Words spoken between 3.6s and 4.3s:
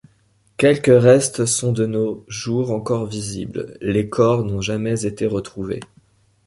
les